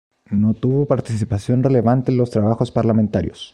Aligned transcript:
No 0.31 0.55
tuvo 0.55 0.87
participación 0.87 1.61
relevante 1.61 2.11
en 2.11 2.17
los 2.17 2.31
trabajos 2.31 2.71
parlamentarios. 2.71 3.49